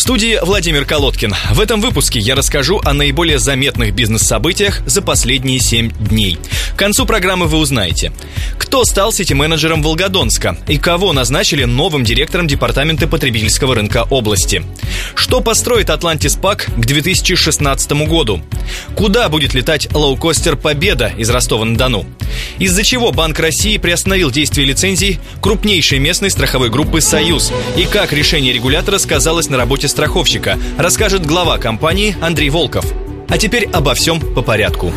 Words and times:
В 0.00 0.02
студии 0.02 0.38
Владимир 0.42 0.86
Колодкин. 0.86 1.34
В 1.52 1.60
этом 1.60 1.82
выпуске 1.82 2.20
я 2.20 2.34
расскажу 2.34 2.80
о 2.82 2.94
наиболее 2.94 3.38
заметных 3.38 3.94
бизнес-событиях 3.94 4.80
за 4.86 5.02
последние 5.02 5.60
7 5.60 5.90
дней. 5.90 6.38
К 6.74 6.78
концу 6.78 7.04
программы 7.04 7.44
вы 7.44 7.58
узнаете, 7.58 8.10
кто 8.56 8.86
стал 8.86 9.12
сити-менеджером 9.12 9.82
Волгодонска 9.82 10.56
и 10.66 10.78
кого 10.78 11.12
назначили 11.12 11.64
новым 11.64 12.02
директором 12.02 12.46
Департамента 12.46 13.06
потребительского 13.08 13.74
рынка 13.74 14.06
области. 14.08 14.64
Что 15.14 15.42
построит 15.42 15.90
Атлантис 15.90 16.34
Пак 16.34 16.70
к 16.74 16.86
2016 16.86 17.92
году? 18.08 18.40
Куда 18.96 19.28
будет 19.28 19.52
летать 19.52 19.92
лоукостер 19.92 20.56
«Победа» 20.56 21.12
из 21.18 21.28
Ростова-на-Дону? 21.28 22.06
Из-за 22.58 22.82
чего 22.84 23.12
Банк 23.12 23.38
России 23.38 23.78
приостановил 23.78 24.30
действие 24.30 24.66
лицензий 24.66 25.18
крупнейшей 25.40 25.98
местной 25.98 26.30
страховой 26.30 26.70
группы 26.70 27.00
«Союз» 27.00 27.52
и 27.76 27.84
как 27.84 28.12
решение 28.12 28.52
регулятора 28.52 28.98
сказалось 28.98 29.48
на 29.48 29.56
работе 29.56 29.88
страховщика, 29.88 30.58
расскажет 30.78 31.26
глава 31.26 31.58
компании 31.58 32.16
Андрей 32.20 32.50
Волков. 32.50 32.84
А 33.28 33.38
теперь 33.38 33.68
обо 33.72 33.94
всем 33.94 34.20
по 34.20 34.42
порядку. 34.42 34.92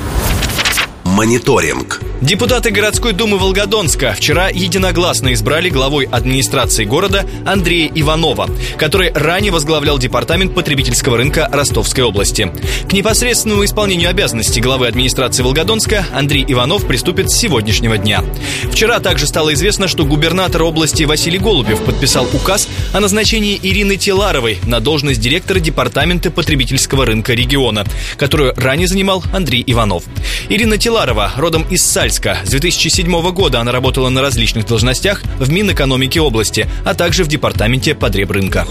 Мониторинг. 1.13 2.02
Депутаты 2.22 2.72
городской 2.72 3.13
думы 3.13 3.38
Волгодонска 3.38 4.13
вчера 4.13 4.48
единогласно 4.48 5.34
избрали 5.34 5.70
главой 5.70 6.05
администрации 6.05 6.85
города 6.85 7.26
Андрея 7.45 7.91
Иванова, 7.94 8.49
который 8.77 9.12
ранее 9.12 9.51
возглавлял 9.51 9.99
департамент 9.99 10.55
потребительского 10.55 11.18
рынка 11.18 11.48
Ростовской 11.51 12.04
области. 12.04 12.51
К 12.90 12.93
непосредственному 12.93 13.63
исполнению 13.63 14.10
обязанностей 14.10 14.60
главы 14.60 14.88
администрации 14.88 15.43
Волгодонска 15.43 16.05
Андрей 16.13 16.46
Иванов 16.48 16.88
приступит 16.88 17.29
с 17.29 17.35
сегодняшнего 17.35 17.98
дня. 17.98 18.23
Вчера 18.71 18.99
также 18.99 19.27
стало 19.27 19.54
известно, 19.54 19.88
что 19.88 20.05
губернатор 20.05 20.63
области 20.63 21.04
Василий 21.04 21.40
Голубев 21.40 21.84
подписал 21.84 22.26
указ 22.34 22.68
о 22.91 23.01
назначении 23.01 23.60
Ирины 23.62 23.98
Теларовой 23.98 24.60
на 24.66 24.79
должность 24.79 25.20
директора 25.20 25.60
департамента 25.60 26.32
потребительского 26.32 27.05
рынка 27.05 27.34
региона, 27.34 27.85
которую 28.18 28.55
ранее 28.55 28.88
занимал 28.88 29.23
Андрей 29.32 29.63
Иванов. 29.68 30.05
Ирина 30.49 30.77
Теларова 30.77 31.02
родом 31.35 31.63
из 31.70 31.85
Сальска. 31.85 32.37
С 32.46 32.49
2007 32.49 33.32
года 33.32 33.59
она 33.59 33.71
работала 33.71 34.09
на 34.09 34.21
различных 34.21 34.65
должностях 34.65 35.21
в 35.40 35.49
Минэкономике 35.49 36.21
области, 36.21 36.68
а 36.85 36.93
также 36.93 37.23
в 37.23 37.27
департаменте 37.27 37.93
потребрынка. 37.93 38.66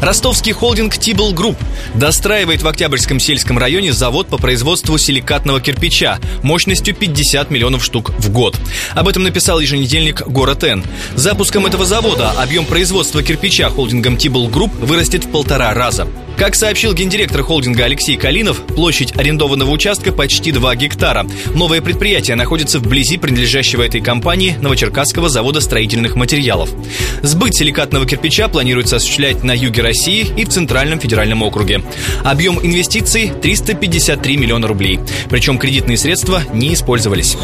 Ростовский 0.00 0.52
холдинг 0.52 0.96
Тибл 0.96 1.32
Групп 1.32 1.58
достраивает 1.94 2.62
в 2.62 2.68
Октябрьском 2.68 3.20
сельском 3.20 3.58
районе 3.58 3.92
завод 3.92 4.28
по 4.28 4.38
производству 4.38 4.96
силикатного 4.96 5.60
кирпича 5.60 6.18
мощностью 6.42 6.94
50 6.94 7.50
миллионов 7.50 7.84
штук 7.84 8.10
в 8.18 8.30
год. 8.30 8.56
Об 8.94 9.08
этом 9.08 9.22
написал 9.22 9.60
еженедельник 9.60 10.26
Город 10.26 10.64
Н. 10.64 10.84
Запуском 11.16 11.66
этого 11.66 11.84
завода 11.84 12.30
объем 12.32 12.64
производства 12.64 13.22
кирпича 13.22 13.68
холдингом 13.68 14.16
Тибл 14.16 14.48
Групп 14.48 14.72
вырастет 14.74 15.24
в 15.24 15.30
полтора 15.30 15.74
раза. 15.74 16.06
Как 16.36 16.54
сообщил 16.54 16.94
гендиректор 16.94 17.42
холдинга 17.42 17.84
Алексей 17.84 18.16
Калинов, 18.16 18.62
площадь 18.66 19.14
арендованного 19.16 19.70
участка 19.70 20.10
почти 20.10 20.52
2 20.52 20.74
гектара. 20.76 21.26
Новое 21.54 21.82
предприятие 21.82 22.36
находится 22.36 22.78
вблизи 22.78 23.18
принадлежащего 23.18 23.82
этой 23.82 24.00
компании 24.00 24.56
Новочеркасского 24.60 25.28
завода 25.28 25.60
строительных 25.60 26.16
материалов. 26.16 26.70
Сбыт 27.22 27.54
силикатного 27.54 28.06
кирпича 28.06 28.48
планируется 28.48 28.96
осуществлять 28.96 29.44
на 29.44 29.52
юге 29.52 29.82
России 29.82 30.26
и 30.36 30.44
в 30.44 30.48
Центральном 30.48 30.98
федеральном 30.98 31.42
округе. 31.42 31.82
Объем 32.24 32.58
инвестиций 32.62 33.30
353 33.42 34.36
миллиона 34.36 34.66
рублей. 34.66 34.98
Причем 35.28 35.58
кредитные 35.58 35.98
средства 35.98 36.42
не 36.52 36.72
использовались. 36.72 37.36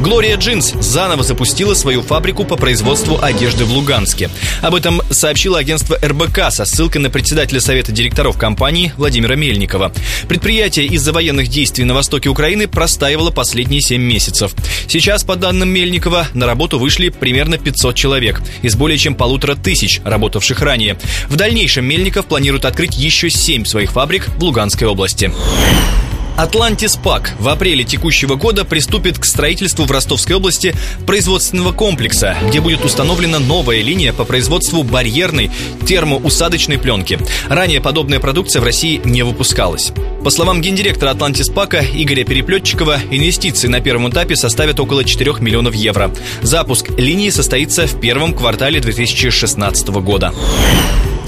Глория 0.00 0.36
Джинс 0.36 0.74
заново 0.80 1.22
запустила 1.22 1.74
свою 1.74 2.02
фабрику 2.02 2.44
по 2.44 2.56
производству 2.56 3.18
одежды 3.22 3.64
в 3.64 3.72
Луганске. 3.72 4.28
Об 4.60 4.74
этом 4.74 5.00
сообщило 5.10 5.58
агентство 5.58 5.98
РБК 6.02 6.50
со 6.50 6.64
ссылкой 6.64 7.00
на 7.00 7.10
председателя 7.10 7.60
Совета 7.60 7.92
директоров 7.92 8.36
компании 8.36 8.92
Владимира 8.96 9.36
Мельникова. 9.36 9.92
Предприятие 10.28 10.86
из-за 10.86 11.12
военных 11.12 11.48
действий 11.48 11.84
на 11.84 11.94
востоке 11.94 12.28
Украины 12.28 12.66
простаивало 12.68 13.30
последние 13.30 13.80
7 13.80 14.02
месяцев. 14.02 14.54
Сейчас, 14.88 15.24
по 15.24 15.36
данным 15.36 15.70
Мельникова, 15.70 16.26
на 16.34 16.46
работу 16.46 16.78
вышли 16.78 17.08
примерно 17.08 17.56
500 17.56 17.94
человек 17.94 18.42
из 18.62 18.74
более 18.76 18.98
чем 18.98 19.14
полутора 19.14 19.54
тысяч, 19.54 20.00
работавших 20.04 20.60
ранее. 20.60 20.98
В 21.28 21.36
дальнейшем 21.36 21.84
Мельников 21.84 22.26
планирует 22.26 22.64
открыть 22.64 22.96
еще 22.96 23.30
7 23.30 23.64
своих 23.64 23.92
фабрик 23.92 24.28
в 24.36 24.42
Луганской 24.42 24.88
области. 24.88 25.32
Атлантис 26.36 26.96
Пак 26.96 27.34
в 27.38 27.48
апреле 27.48 27.84
текущего 27.84 28.34
года 28.34 28.64
приступит 28.64 29.18
к 29.18 29.24
строительству 29.24 29.84
в 29.84 29.90
Ростовской 29.92 30.34
области 30.34 30.74
производственного 31.06 31.70
комплекса, 31.72 32.36
где 32.48 32.60
будет 32.60 32.84
установлена 32.84 33.38
новая 33.38 33.80
линия 33.82 34.12
по 34.12 34.24
производству 34.24 34.82
барьерной 34.82 35.52
термоусадочной 35.86 36.78
пленки. 36.78 37.20
Ранее 37.48 37.80
подобная 37.80 38.18
продукция 38.18 38.60
в 38.60 38.64
России 38.64 39.00
не 39.04 39.22
выпускалась. 39.22 39.92
По 40.24 40.30
словам 40.30 40.60
гендиректора 40.60 41.10
Атлантис 41.10 41.50
Пака 41.50 41.84
Игоря 41.84 42.24
Переплетчикова, 42.24 42.98
инвестиции 43.12 43.68
на 43.68 43.80
первом 43.80 44.10
этапе 44.10 44.34
составят 44.34 44.80
около 44.80 45.04
4 45.04 45.34
миллионов 45.38 45.74
евро. 45.74 46.10
Запуск 46.42 46.90
линии 46.98 47.30
состоится 47.30 47.86
в 47.86 48.00
первом 48.00 48.34
квартале 48.34 48.80
2016 48.80 49.88
года. 49.88 50.34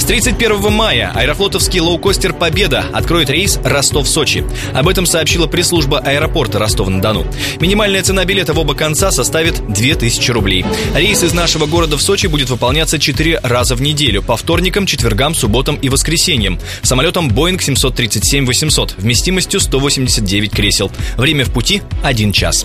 С 0.07 0.09
31 0.09 0.71
мая 0.71 1.11
аэрофлотовский 1.17 1.81
лоукостер 1.81 2.33
«Победа» 2.33 2.85
откроет 2.93 3.29
рейс 3.29 3.59
Ростов-Сочи. 3.65 4.45
Об 4.73 4.89
этом 4.89 5.05
сообщила 5.05 5.49
пресс-служба 5.49 5.99
аэропорта 5.99 6.61
Ростова-на-Дону. 6.61 7.27
Минимальная 7.59 8.05
цена 8.05 8.25
билета 8.25 8.53
в 8.53 8.59
оба 8.61 8.77
конца 8.77 9.11
составит 9.11 9.67
2000 9.67 10.31
рублей. 10.31 10.65
Рейс 10.95 11.25
из 11.25 11.33
нашего 11.33 11.67
города 11.67 11.97
в 11.97 12.03
Сочи 12.03 12.29
будет 12.29 12.51
выполняться 12.51 13.01
4 13.01 13.41
раза 13.43 13.75
в 13.75 13.83
неделю, 13.83 14.23
по 14.23 14.37
вторникам, 14.37 14.87
четвергам, 14.87 15.35
субботам 15.35 15.75
и 15.75 15.89
воскресеньям. 15.89 16.61
Самолетом 16.83 17.29
Boeing 17.29 17.59
737-800 17.59 18.93
вместимостью 18.99 19.59
189 19.59 20.53
кресел. 20.53 20.93
Время 21.17 21.45
в 21.45 21.51
пути– 21.51 21.83
1 22.05 22.31
час. 22.31 22.65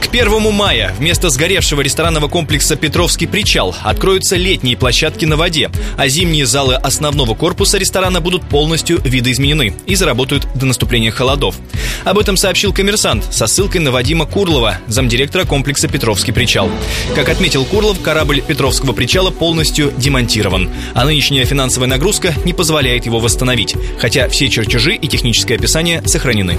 К 0.00 0.08
1 0.08 0.52
мая 0.52 0.94
вместо 0.98 1.28
сгоревшего 1.28 1.82
ресторанного 1.82 2.26
комплекса 2.26 2.74
«Петровский 2.74 3.26
причал» 3.26 3.76
откроются 3.82 4.34
летние 4.34 4.76
площадки 4.76 5.26
на 5.26 5.36
воде, 5.36 5.70
а 5.96 6.08
зимние 6.08 6.46
залы 6.46 6.74
основного 6.74 7.34
корпуса 7.34 7.76
ресторана 7.76 8.20
будут 8.20 8.42
полностью 8.42 9.00
видоизменены 9.04 9.74
и 9.86 9.94
заработают 9.94 10.48
до 10.54 10.66
наступления 10.66 11.10
холодов. 11.10 11.56
Об 12.04 12.18
этом 12.18 12.36
сообщил 12.38 12.72
коммерсант 12.72 13.26
со 13.30 13.46
ссылкой 13.46 13.82
на 13.82 13.92
Вадима 13.92 14.24
Курлова, 14.24 14.78
замдиректора 14.88 15.44
комплекса 15.44 15.86
«Петровский 15.86 16.32
причал». 16.32 16.70
Как 17.14 17.28
отметил 17.28 17.64
Курлов, 17.64 18.00
корабль 18.00 18.40
Петровского 18.40 18.92
причала 18.92 19.30
полностью 19.30 19.92
демонтирован, 19.96 20.70
а 20.94 21.04
нынешняя 21.04 21.44
финансовая 21.44 21.88
нагрузка 21.88 22.34
не 22.44 22.54
позволяет 22.54 23.04
его 23.04 23.20
восстановить, 23.20 23.76
хотя 23.98 24.28
все 24.28 24.48
чертежи 24.48 24.94
и 24.94 25.08
техническое 25.08 25.56
описание 25.56 26.02
сохранены. 26.06 26.58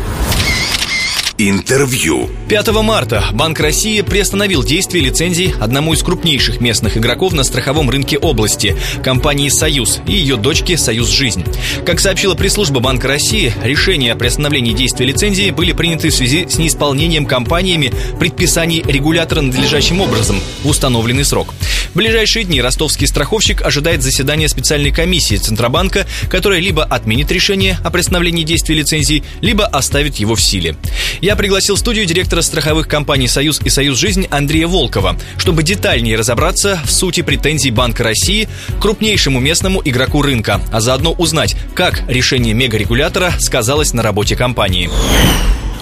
Интервью. 1.44 2.30
5 2.50 2.68
марта 2.84 3.26
Банк 3.34 3.60
России 3.60 4.02
приостановил 4.02 4.64
действие 4.64 5.04
лицензии 5.04 5.56
одному 5.60 5.94
из 5.94 6.04
крупнейших 6.04 6.62
местных 6.62 6.98
игроков 6.98 7.34
на 7.34 7.44
страховом 7.44 7.90
рынке 7.90 8.20
области– 8.20 8.78
компании 9.04 9.50
«Союз» 9.50 10.02
и 10.06 10.12
ее 10.12 10.38
дочке 10.38 10.78
«Союз 10.78 11.10
Жизнь». 11.10 11.44
Как 11.84 12.00
сообщила 12.00 12.36
пресс-служба 12.36 12.80
Банка 12.80 13.08
России, 13.08 13.52
решения 13.64 14.12
о 14.12 14.16
приостановлении 14.16 14.74
действия 14.74 15.08
лицензии 15.08 15.50
были 15.50 15.72
приняты 15.72 16.10
в 16.10 16.14
связи 16.14 16.48
с 16.48 16.60
неисполнением 16.60 17.26
компаниями 17.26 17.92
предписаний 18.20 18.84
регулятора 18.84 19.42
надлежащим 19.42 20.00
образом 20.00 20.40
в 20.62 20.68
установленный 20.68 21.26
срок. 21.26 21.56
В 21.94 21.98
ближайшие 21.98 22.46
дни 22.46 22.62
ростовский 22.62 23.06
страховщик 23.06 23.62
ожидает 23.62 24.02
заседания 24.02 24.48
специальной 24.48 24.92
комиссии 24.92 25.36
Центробанка, 25.36 26.08
которая 26.30 26.62
либо 26.62 26.86
отменит 26.86 27.30
решение 27.34 27.78
о 27.84 27.92
приостановлении 27.92 28.44
действия 28.44 28.76
лицензии, 28.76 29.26
либо 29.42 29.66
оставит 29.66 30.16
его 30.16 30.36
в 30.36 30.42
силе. 30.42 30.78
Я 31.20 31.36
пригласил 31.36 31.76
в 31.76 31.80
студию 31.80 32.06
директора 32.06 32.42
страховых 32.42 32.88
компаний 32.88 33.28
«Союз» 33.28 33.60
и 33.62 33.70
«Союз 33.70 33.98
Жизнь» 33.98 34.26
Андрея 34.32 34.68
Волкова, 34.68 35.18
чтобы 35.38 35.64
детальнее 35.64 36.16
разобраться 36.16 36.80
в 36.86 36.92
сути 36.92 37.24
претензий 37.24 37.72
Банка 37.72 38.06
России 38.06 38.48
к 38.70 38.82
крупнейшему 38.82 39.42
местному 39.42 39.82
игроку 39.84 40.22
рынка, 40.22 40.62
а 40.72 40.80
заодно 40.80 41.12
узнать, 41.12 41.58
как 41.76 42.04
решение 42.08 42.54
мегарегулятора 42.54 43.34
сказалось 43.38 43.92
на 43.92 44.02
работе 44.02 44.38
компании. 44.38 44.90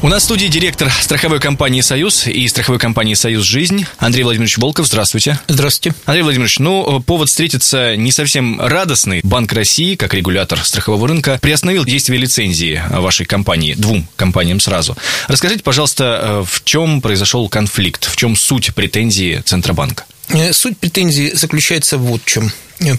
У 0.02 0.08
нас 0.08 0.22
в 0.22 0.26
студии 0.26 0.48
директор 0.48 0.90
страховой 0.90 1.42
компании 1.42 1.82
«Союз» 1.82 2.26
и 2.26 2.48
страховой 2.48 2.80
компании 2.80 3.16
«Союз 3.16 3.44
Жизнь» 3.44 3.86
Андрей 3.98 4.24
Владимирович 4.24 4.58
Волков. 4.58 4.88
Здравствуйте. 4.88 5.38
Здравствуйте. 5.50 5.94
Андрей 6.06 6.24
Владимирович, 6.24 6.58
ну, 6.60 7.02
повод 7.02 7.28
встретиться 7.28 7.98
не 7.98 8.14
совсем 8.14 8.62
радостный. 8.62 9.20
Банк 9.24 9.52
России, 9.52 9.96
как 9.96 10.14
регулятор 10.14 10.64
страхового 10.64 11.06
рынка, 11.06 11.38
приостановил 11.42 11.84
действие 11.84 12.18
лицензии 12.18 12.82
вашей 12.90 13.26
компании, 13.26 13.74
двум 13.74 14.08
компаниям 14.16 14.62
сразу. 14.62 14.96
Расскажите, 15.28 15.64
пожалуйста, 15.64 16.46
в 16.46 16.64
чем 16.64 17.02
произошел 17.02 17.50
конфликт, 17.50 18.10
в 18.10 18.16
чем 18.16 18.38
суть 18.38 18.74
претензии 18.74 19.44
Центробанка? 19.46 20.06
Э, 20.30 20.54
суть 20.54 20.78
претензии 20.78 21.32
заключается 21.34 21.98
вот 21.98 22.22
в 22.24 22.26
чем. 22.26 22.54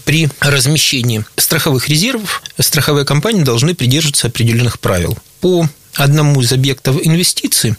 При 0.05 0.29
размещении 0.41 1.25
страховых 1.37 1.89
резервов 1.89 2.43
страховые 2.59 3.07
компании 3.07 3.43
должны 3.43 3.75
придерживаться 3.75 4.27
определенных 4.27 4.79
правил. 4.79 5.17
По 5.41 5.67
одному 5.95 6.41
из 6.41 6.53
объектов 6.53 6.97
инвестиций 7.03 7.75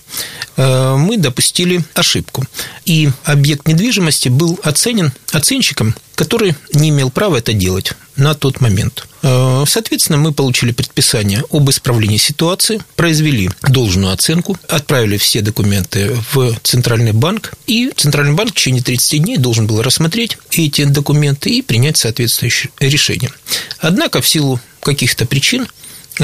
э, 0.58 0.96
мы 0.98 1.18
допустили 1.18 1.84
ошибку. 1.94 2.46
И 2.86 3.10
объект 3.24 3.68
недвижимости 3.68 4.30
был 4.30 4.60
оценен 4.64 5.12
оценщиком, 5.32 5.96
который 6.16 6.56
не 6.74 6.90
имел 6.90 7.10
права 7.10 7.38
это 7.38 7.54
делать 7.54 7.94
на 8.16 8.34
тот 8.36 8.62
момент. 8.62 9.08
Э, 9.24 9.64
соответственно, 9.68 10.18
мы 10.18 10.34
получили 10.34 10.72
предписание 10.72 11.44
об 11.50 11.70
исправлении 11.70 12.18
ситуации, 12.18 12.82
произвели 12.96 13.50
должную 13.64 14.14
оценку, 14.14 14.58
отправили 14.68 15.18
все 15.18 15.42
документы 15.42 16.16
в 16.34 16.56
Центральный 16.64 17.14
банк, 17.14 17.54
и 17.68 17.92
Центральный 17.96 18.34
банк 18.34 18.52
в 18.52 18.56
течение 18.56 18.84
30 18.84 19.24
дней 19.24 19.38
должен 19.38 19.68
был 19.68 19.82
рассмотреть 19.82 20.38
эти 20.52 20.84
документы 20.84 21.50
и 21.50 21.62
принять 21.62 21.98
соответствующее 21.98 22.72
решение. 22.80 23.32
Однако 23.80 24.22
в 24.22 24.28
силу 24.28 24.60
каких-то 24.82 25.26
причин 25.26 25.68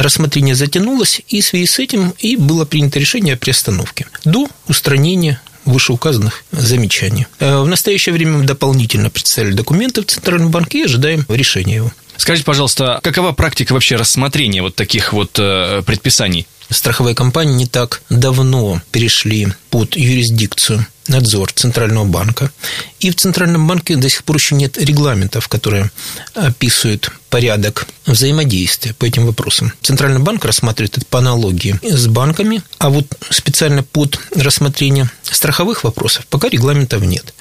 рассмотрение 0.03 0.55
затянулось, 0.55 1.21
и 1.27 1.41
в 1.41 1.45
связи 1.45 1.65
с 1.65 1.79
этим 1.79 2.13
и 2.19 2.35
было 2.35 2.65
принято 2.65 2.99
решение 2.99 3.35
о 3.35 3.37
приостановке 3.37 4.07
до 4.25 4.47
устранения 4.67 5.41
вышеуказанных 5.65 6.43
замечаний. 6.51 7.27
Э, 7.39 7.59
в 7.59 7.67
настоящее 7.67 8.13
время 8.13 8.37
мы 8.37 8.45
дополнительно 8.45 9.09
представили 9.09 9.53
документы 9.53 10.01
в 10.01 10.05
Центральный 10.05 10.49
банк 10.49 10.73
и 10.73 10.83
ожидаем 10.83 11.25
решения 11.27 11.75
его. 11.75 11.91
Скажите, 12.15 12.45
пожалуйста, 12.45 12.99
какова 13.03 13.31
практика 13.31 13.73
вообще 13.73 13.95
рассмотрения 13.95 14.61
вот 14.61 14.75
таких 14.75 15.13
вот 15.13 15.37
э, 15.37 15.83
предписаний? 15.85 16.47
Страховые 16.69 17.15
компании 17.15 17.53
не 17.53 17.65
так 17.67 18.01
давно 18.09 18.81
перешли 18.91 19.47
под 19.69 19.95
юрисдикцию 19.95 20.85
надзор 21.07 21.51
Центрального 21.53 22.05
банка. 22.05 22.51
И 22.99 23.11
в 23.11 23.15
Центральном 23.15 23.67
банке 23.67 23.95
до 23.95 24.09
сих 24.09 24.23
пор 24.23 24.37
еще 24.37 24.55
нет 24.55 24.77
регламентов, 24.77 25.47
которые 25.47 25.91
описывают 26.33 27.11
порядок 27.29 27.87
взаимодействия 28.05 28.93
по 28.93 29.05
этим 29.05 29.25
вопросам. 29.25 29.73
Центральный 29.81 30.19
банк 30.19 30.45
рассматривает 30.45 30.97
это 30.97 31.05
по 31.05 31.19
аналогии 31.19 31.79
с 31.83 32.07
банками, 32.07 32.63
а 32.77 32.89
вот 32.89 33.05
специально 33.29 33.83
под 33.83 34.19
рассмотрение 34.35 35.09
страховых 35.23 35.83
вопросов 35.83 36.25
пока 36.27 36.49
регламентов 36.49 37.01
нет. 37.01 37.33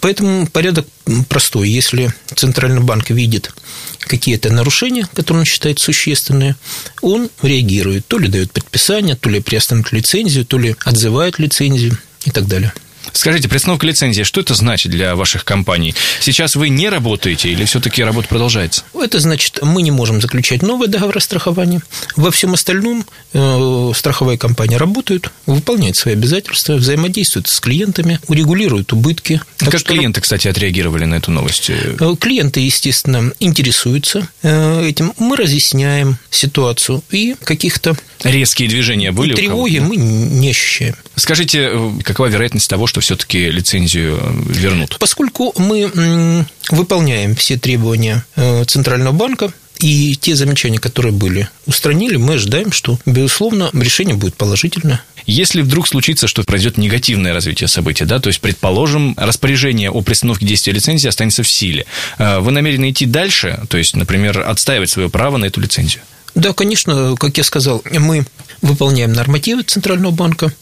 Поэтому 0.00 0.46
порядок 0.46 0.86
простой. 1.28 1.68
Если 1.68 2.12
Центральный 2.34 2.80
банк 2.80 3.10
видит 3.10 3.52
какие-то 4.00 4.50
нарушения, 4.50 5.06
которые 5.14 5.40
он 5.40 5.46
считает 5.46 5.78
существенные, 5.78 6.56
он 7.02 7.30
реагирует. 7.42 8.06
То 8.06 8.18
ли 8.18 8.28
дает 8.28 8.52
предписание, 8.52 9.14
то 9.14 9.28
ли 9.28 9.40
приостановит 9.40 9.92
лицензию, 9.92 10.44
то 10.46 10.58
ли 10.58 10.74
отзывает 10.84 11.38
лицензию 11.38 11.98
и 12.24 12.30
так 12.30 12.46
далее. 12.46 12.72
Скажите, 13.18 13.48
приостановка 13.48 13.84
лицензии, 13.84 14.22
что 14.22 14.40
это 14.40 14.54
значит 14.54 14.92
для 14.92 15.16
ваших 15.16 15.44
компаний? 15.44 15.92
Сейчас 16.20 16.54
вы 16.54 16.68
не 16.68 16.88
работаете 16.88 17.48
или 17.48 17.64
все-таки 17.64 18.04
работа 18.04 18.28
продолжается? 18.28 18.84
Это 18.94 19.18
значит, 19.18 19.58
мы 19.60 19.82
не 19.82 19.90
можем 19.90 20.20
заключать 20.20 20.62
новые 20.62 20.88
договоры 20.88 21.20
страхования. 21.20 21.82
Во 22.14 22.30
всем 22.30 22.54
остальном 22.54 23.04
э, 23.32 23.92
страховые 23.96 24.38
компании 24.38 24.76
работают, 24.76 25.32
выполняют 25.46 25.96
свои 25.96 26.14
обязательства, 26.14 26.74
взаимодействуют 26.74 27.48
с 27.48 27.58
клиентами, 27.58 28.20
урегулируют 28.28 28.92
убытки. 28.92 29.40
Так 29.56 29.72
как 29.72 29.80
что... 29.80 29.94
клиенты, 29.94 30.20
кстати, 30.20 30.46
отреагировали 30.46 31.04
на 31.04 31.16
эту 31.16 31.32
новость? 31.32 31.70
Э, 31.70 32.14
клиенты, 32.20 32.60
естественно, 32.60 33.32
интересуются 33.40 34.28
э, 34.42 34.86
этим. 34.86 35.12
Мы 35.18 35.36
разъясняем 35.36 36.18
ситуацию 36.30 37.02
и 37.10 37.34
каких-то 37.42 37.96
резкие 38.22 38.68
движения 38.68 39.10
были? 39.10 39.34
Тревоги 39.34 39.80
мы 39.80 39.96
не 39.96 40.50
ощущаем. 40.50 40.94
Скажите, 41.16 41.72
какова 42.04 42.28
вероятность 42.28 42.70
того, 42.70 42.86
что 42.86 43.00
все-таки 43.08 43.50
лицензию 43.50 44.20
вернут? 44.50 44.98
Поскольку 44.98 45.54
мы 45.56 46.44
выполняем 46.70 47.34
все 47.34 47.56
требования 47.56 48.22
э, 48.36 48.64
Центрального 48.66 49.14
банка, 49.14 49.50
и 49.78 50.14
те 50.16 50.34
замечания, 50.34 50.78
которые 50.78 51.12
были, 51.12 51.48
устранили, 51.64 52.16
мы 52.16 52.34
ожидаем, 52.34 52.70
что, 52.70 52.98
безусловно, 53.06 53.70
решение 53.72 54.14
будет 54.14 54.34
положительное. 54.34 55.02
Если 55.24 55.62
вдруг 55.62 55.88
случится, 55.88 56.26
что 56.26 56.42
произойдет 56.42 56.76
негативное 56.76 57.32
развитие 57.32 57.68
событий, 57.68 58.04
да, 58.04 58.18
то 58.18 58.26
есть, 58.28 58.42
предположим, 58.42 59.14
распоряжение 59.16 59.90
о 59.90 60.02
пристановке 60.02 60.44
действия 60.44 60.74
лицензии 60.74 61.08
останется 61.08 61.42
в 61.42 61.48
силе, 61.48 61.86
э, 62.18 62.40
вы 62.40 62.50
намерены 62.50 62.90
идти 62.90 63.06
дальше, 63.06 63.58
то 63.70 63.78
есть, 63.78 63.96
например, 63.96 64.40
отстаивать 64.40 64.90
свое 64.90 65.08
право 65.08 65.38
на 65.38 65.46
эту 65.46 65.62
лицензию? 65.62 66.02
Да, 66.34 66.52
конечно, 66.52 67.16
как 67.18 67.38
я 67.38 67.44
сказал, 67.44 67.82
мы 67.90 68.26
выполняем 68.60 69.12
нормативы 69.12 69.62
Центрального 69.62 70.12
банка, 70.12 70.52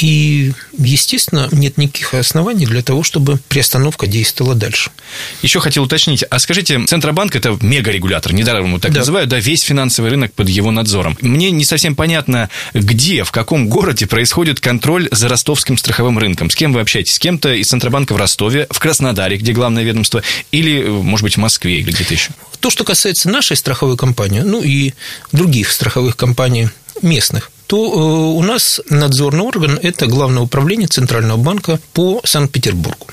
и, 0.00 0.52
естественно, 0.76 1.48
нет 1.50 1.76
никаких 1.76 2.14
оснований 2.14 2.66
для 2.66 2.82
того, 2.82 3.02
чтобы 3.02 3.38
приостановка 3.48 4.06
действовала 4.06 4.54
дальше. 4.54 4.90
Еще 5.42 5.60
хотел 5.60 5.84
уточнить, 5.84 6.24
а 6.30 6.38
скажите, 6.38 6.84
Центробанк– 6.84 7.34
это 7.36 7.58
мегарегулятор, 7.60 8.32
недаром 8.32 8.68
его 8.68 8.78
так 8.78 8.92
да. 8.92 9.00
называют, 9.00 9.28
да, 9.28 9.38
весь 9.40 9.62
финансовый 9.62 10.10
рынок 10.10 10.32
под 10.34 10.48
его 10.48 10.70
надзором. 10.70 11.18
Мне 11.20 11.50
не 11.50 11.64
совсем 11.64 11.96
понятно, 11.96 12.48
где, 12.74 13.24
в 13.24 13.32
каком 13.32 13.68
городе 13.68 14.06
происходит 14.06 14.60
контроль 14.60 15.08
за 15.10 15.28
ростовским 15.28 15.76
страховым 15.76 16.18
рынком. 16.18 16.50
С 16.50 16.54
кем 16.54 16.72
вы 16.72 16.80
общаетесь? 16.80 17.14
С 17.14 17.18
кем-то 17.18 17.52
из 17.52 17.68
Центробанка 17.68 18.12
в 18.12 18.16
Ростове, 18.16 18.66
в 18.70 18.78
Краснодаре, 18.78 19.36
где 19.36 19.52
главное 19.52 19.82
ведомство, 19.82 20.22
или, 20.52 20.84
может 20.84 21.24
быть, 21.24 21.34
в 21.34 21.40
Москве 21.40 21.80
или 21.80 21.90
где-то 21.90 22.14
еще? 22.14 22.30
То, 22.60 22.70
что 22.70 22.84
касается 22.84 23.28
нашей 23.28 23.56
страховой 23.56 23.96
компании, 23.96 24.40
ну 24.40 24.62
и 24.62 24.92
других 25.32 25.72
страховых 25.72 26.16
компаний 26.16 26.68
местных, 27.02 27.50
то 27.68 27.76
э, 27.76 28.38
у 28.38 28.42
нас 28.42 28.80
надзорный 28.88 29.42
орган– 29.42 29.78
это 29.82 30.06
Главное 30.06 30.42
управление 30.42 30.88
Центрального 30.88 31.36
банка 31.36 31.78
по 31.92 32.20
Санкт-Петербургу. 32.24 33.06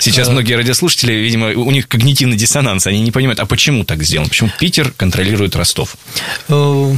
Сейчас 0.00 0.28
э, 0.28 0.32
многие 0.32 0.54
радиослушатели, 0.54 1.12
видимо, 1.12 1.48
у 1.48 1.70
них 1.70 1.86
когнитивный 1.86 2.38
диссонанс, 2.38 2.86
они 2.86 3.02
не 3.02 3.12
понимают, 3.12 3.38
а 3.38 3.44
почему 3.44 3.84
так 3.84 4.02
сделано, 4.02 4.30
почему 4.30 4.50
Питер 4.58 4.92
контролирует 4.96 5.56
Ростов? 5.56 5.98
Э, 6.48 6.94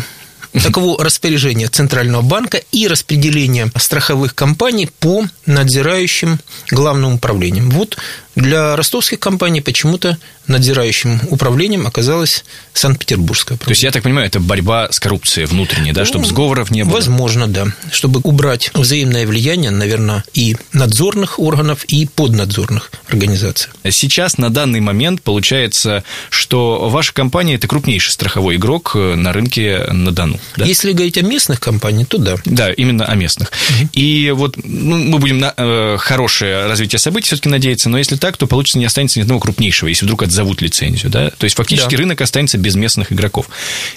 таково 0.53 1.03
распоряжение 1.03 1.67
Центрального 1.67 2.23
банка 2.23 2.63
и 2.71 2.87
распределение 2.87 3.71
страховых 3.77 4.37
компаний 4.37 4.89
по 5.01 5.25
надзирающим 5.47 6.39
главным 6.71 7.15
управлениям. 7.15 7.71
Вот 7.71 7.99
для 8.39 8.77
ростовских 8.77 9.19
компаний 9.19 9.61
почему-то 9.61 10.17
надзирающим 10.47 11.21
управлением 11.31 11.87
оказалось 11.87 12.45
Санкт-Петербургское 12.73 13.59
То 13.59 13.71
есть, 13.71 13.83
я 13.83 13.91
так 13.91 14.03
понимаю, 14.03 14.27
это 14.27 14.41
борьба 14.41 14.89
с 14.91 15.01
коррупцией 15.01 15.47
внутренней, 15.47 15.93
да, 15.93 16.05
чтобы 16.05 16.25
ну, 16.25 16.31
сговоров 16.31 16.71
не 16.71 16.85
было? 16.85 16.95
Возможно, 16.95 17.47
да. 17.47 17.67
Чтобы 17.93 18.21
убрать 18.23 18.71
взаимное 18.75 19.27
влияние, 19.27 19.71
наверное, 19.71 20.25
и 20.33 20.57
надзорных 20.73 21.39
органов, 21.39 21.85
и 21.85 22.07
поднадзорных 22.07 22.91
организаций. 23.09 23.71
Сейчас, 23.91 24.39
на 24.39 24.51
данный 24.51 24.81
момент, 24.81 25.23
получается, 25.23 26.05
что 26.31 26.89
ваша 26.89 27.13
компания– 27.13 27.55
это 27.57 27.67
крупнейший 27.69 28.13
страховой 28.13 28.57
игрок 28.57 28.95
на 28.95 29.33
рынке 29.33 29.85
на 29.91 30.13
Дону. 30.13 30.39
Да? 30.57 30.65
Если 30.65 30.93
говорить 30.93 31.19
о 31.19 31.23
местных 31.23 31.61
компаниях, 31.61 32.09
то 32.09 32.19
да. 32.19 32.37
Да, 32.45 32.73
именно 32.73 33.05
о 33.05 33.15
местных. 33.15 33.51
Угу. 33.51 33.89
И 33.93 34.33
вот 34.35 34.57
ну, 34.63 34.97
мы 34.97 35.19
будем 35.19 35.39
на 35.39 35.53
э, 35.57 35.97
хорошее 35.99 36.67
развитие 36.67 36.99
событий 36.99 37.27
все-таки 37.27 37.49
надеяться, 37.49 37.89
но 37.89 37.99
если 37.99 38.17
так, 38.17 38.28
так, 38.29 38.37
то 38.37 38.47
получится 38.47 38.79
не 38.79 38.85
останется 38.85 39.19
ни 39.19 39.23
одного 39.23 39.41
крупнейшего, 39.41 39.89
если 39.89 40.05
вдруг 40.05 40.23
отзовут 40.23 40.61
лицензию. 40.61 41.11
Да? 41.11 41.31
То 41.31 41.45
есть 41.45 41.57
фактически 41.57 41.93
да. 41.93 41.97
рынок 41.97 42.21
останется 42.21 42.59
без 42.59 42.75
местных 42.75 43.11
игроков. 43.11 43.49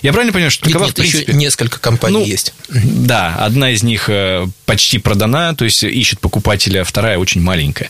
Я 0.02 0.14
правильно 0.14 0.32
понимаю, 0.32 0.52
что 0.52 0.64
такова, 0.64 0.86
нет, 0.86 0.92
в 0.92 0.96
принципе... 0.96 1.24
еще 1.24 1.34
несколько 1.34 1.80
компаний 1.80 2.18
ну, 2.18 2.26
есть. 2.26 2.54
Да, 2.70 3.36
одна 3.36 3.72
из 3.72 3.84
них 3.84 4.06
э, 4.08 4.48
почти 4.66 5.00
продана, 5.00 5.54
то 5.54 5.66
есть 5.66 5.84
ищет 5.84 6.22
покупателя, 6.22 6.86
вторая 6.86 7.18
очень 7.18 7.42
маленькая. 7.42 7.90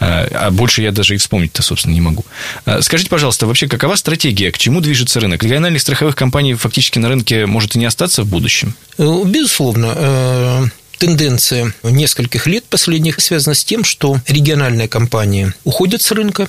Э, 0.00 0.26
а 0.32 0.50
больше 0.50 0.82
я 0.82 0.90
даже 0.90 1.14
и 1.14 1.18
вспомнить-то, 1.18 1.62
собственно, 1.62 1.94
не 1.94 2.00
могу. 2.00 2.24
Э, 2.64 2.82
скажите, 2.82 3.08
пожалуйста, 3.08 3.46
вообще 3.46 3.68
какова 3.68 3.94
стратегия, 3.94 4.50
к 4.50 4.58
чему 4.58 4.80
движется 4.80 5.20
рынок? 5.20 5.44
Региональных 5.44 5.82
страховых 5.82 6.16
компаний 6.16 6.54
фактически 6.54 6.98
на 6.98 7.08
рынке 7.08 7.46
может 7.46 7.76
и 7.76 7.78
не 7.78 7.84
остаться 7.84 8.24
в 8.24 8.26
будущем? 8.26 8.74
Безусловно 8.98 10.72
тенденция 10.98 11.72
нескольких 11.82 12.46
лет 12.46 12.64
последних 12.64 13.20
связана 13.20 13.54
с 13.54 13.64
тем, 13.64 13.84
что 13.84 14.20
региональные 14.26 14.88
компании 14.88 15.52
уходят 15.64 16.02
с 16.02 16.10
рынка, 16.12 16.48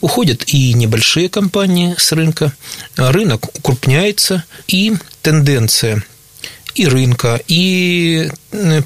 уходят 0.00 0.44
и 0.46 0.72
небольшие 0.74 1.28
компании 1.28 1.94
с 1.98 2.12
рынка, 2.12 2.52
рынок 2.96 3.54
укрупняется, 3.56 4.44
и 4.66 4.94
тенденция 5.22 6.04
и 6.74 6.86
рынка, 6.86 7.40
и 7.46 8.30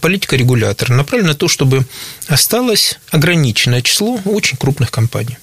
политика 0.01 0.37
регулятора 0.37 0.93
направлена 0.93 1.31
на 1.31 1.35
то, 1.35 1.49
чтобы 1.49 1.87
осталось 2.27 2.99
ограниченное 3.11 3.83
число 3.83 4.21
очень 4.25 4.59
крупных 4.59 4.91
компаний. 4.91 5.39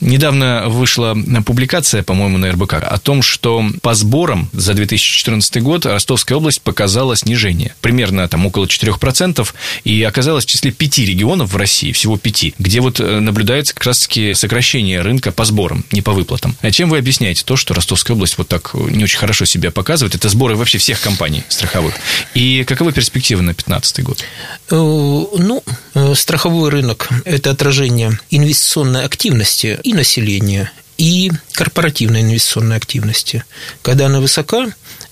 Недавно 0.00 0.64
вышла 0.68 1.16
публикация, 1.44 2.02
по-моему, 2.02 2.38
на 2.38 2.52
РБК 2.52 2.74
о 2.74 2.98
том, 2.98 3.22
что 3.22 3.64
по 3.82 3.94
сборам 3.94 4.48
за 4.52 4.74
2014 4.74 5.62
год 5.62 5.86
Ростовская 5.86 6.36
область 6.36 6.60
показала 6.62 7.16
снижение. 7.16 7.74
Примерно 7.80 8.28
там 8.28 8.46
около 8.46 8.66
4%. 8.66 9.46
И 9.84 10.02
оказалась 10.02 10.44
в 10.44 10.48
числе 10.48 10.70
пяти 10.72 11.04
регионов 11.04 11.52
в 11.52 11.56
России, 11.56 11.92
всего 11.92 12.18
пяти, 12.18 12.54
где 12.58 12.80
вот 12.80 13.00
э, 13.00 13.20
наблюдается 13.20 13.74
как 13.74 13.84
раз-таки 13.84 14.34
сокращение 14.34 15.00
рынка 15.00 15.32
по 15.32 15.44
сборам, 15.44 15.84
не 15.92 16.02
по 16.02 16.12
выплатам. 16.12 16.56
А 16.60 16.70
чем 16.70 16.90
вы 16.90 16.98
объясняете 16.98 17.42
то, 17.44 17.56
что 17.56 17.74
Ростовская 17.74 18.14
область 18.14 18.36
вот 18.38 18.48
так 18.48 18.74
не 18.74 19.04
очень 19.04 19.18
хорошо 19.18 19.44
себя 19.44 19.70
показывает? 19.70 20.14
Это 20.14 20.28
сборы 20.28 20.56
вообще 20.56 20.78
всех 20.78 21.00
компаний 21.00 21.44
страховых. 21.48 21.94
И 22.34 22.64
каковы 22.64 22.92
перспективы 22.92 23.42
на 23.42 23.52
2015 23.52 24.02
год? 24.04 24.24
Э, 24.70 24.74
ну, 24.74 25.62
э, 25.94 26.14
страховой 26.14 26.70
рынок– 26.70 27.08
это 27.24 27.50
отражение 27.50 28.18
инвестиционной 28.30 29.04
активности 29.04 29.55
и 29.64 29.92
населения, 29.94 30.72
и 30.98 31.30
корпоративной 31.52 32.22
инвестиционной 32.22 32.76
активности. 32.76 33.44
Когда 33.82 34.06
она 34.06 34.20
высока, 34.20 34.68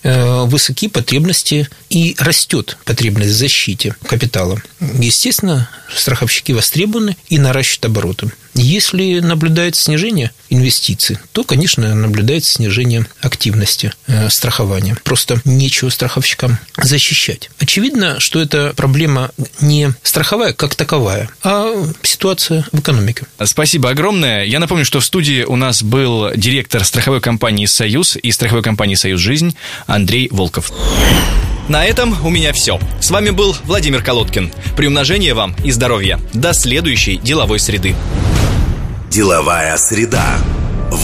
Э, 0.07 0.43
высоки 0.45 0.87
потребности 0.87 1.67
и 1.89 2.15
растет 2.19 2.77
потребность 2.85 3.31
в 3.31 3.37
защите 3.37 3.95
капитала. 4.05 4.61
Естественно, 4.99 5.67
страховщики 5.95 6.51
востребованы 6.51 7.17
и 7.27 7.39
наращивают 7.39 7.85
обороты. 7.85 8.31
Если 8.53 9.19
наблюдается 9.19 9.83
снижение 9.83 10.31
инвестиций, 10.49 11.17
то, 11.31 11.43
конечно, 11.43 11.93
наблюдается 11.95 12.53
снижение 12.53 13.07
активности 13.19 13.93
э, 14.05 14.29
страхования. 14.29 14.95
Просто 15.03 15.41
нечего 15.43 15.89
страховщикам 15.89 16.59
защищать. 16.77 17.49
Очевидно, 17.59 18.19
что 18.19 18.39
это 18.39 18.73
проблема 18.75 19.31
не 19.59 19.91
страховая 20.03 20.53
как 20.53 20.75
таковая, 20.75 21.29
а 21.43 21.73
ситуация 22.03 22.65
в 22.71 22.79
экономике. 22.79 23.25
Спасибо 23.43 23.89
огромное. 23.89 24.45
Я 24.45 24.59
напомню, 24.59 24.85
что 24.85 24.99
в 24.99 25.05
студии 25.05 25.43
у 25.43 25.55
нас 25.55 25.74
был 25.83 26.31
директор 26.35 26.83
страховой 26.83 27.21
компании 27.21 27.65
«Союз» 27.65 28.17
и 28.17 28.31
страховой 28.31 28.63
компании 28.63 28.95
«Союз 28.95 29.19
Жизнь» 29.19 29.55
Андрей 29.87 30.29
Волков. 30.31 30.71
На 31.67 31.83
этом 31.85 32.23
у 32.23 32.29
меня 32.29 32.53
все. 32.53 32.79
С 33.01 33.09
вами 33.09 33.31
был 33.31 33.55
Владимир 33.63 34.03
Колодкин. 34.03 34.51
Приумножения 34.77 35.33
вам 35.33 35.55
и 35.63 35.71
здоровья. 35.71 36.19
До 36.33 36.53
следующей 36.53 37.17
деловой 37.17 37.59
среды. 37.59 37.95
Деловая 39.09 39.75
среда. 39.77 40.37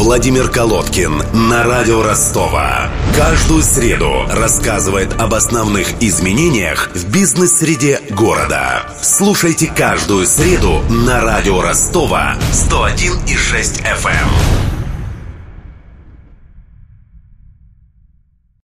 Владимир 0.02 0.50
Колодкин 0.50 1.22
на 1.32 1.64
радио 1.64 2.02
Ростова. 2.02 2.90
Каждую 3.16 3.62
среду 3.62 4.26
рассказывает 4.32 5.14
об 5.22 5.36
основных 5.36 6.02
изменениях 6.02 6.90
в 6.96 7.12
бизнес-среде 7.12 8.02
города. 8.10 8.82
Слушайте 9.04 9.68
каждую 9.68 10.26
среду 10.26 10.82
на 10.90 11.22
радио 11.22 11.62
Ростова 11.62 12.36
101,6 12.52 13.84
FM. 13.84 14.71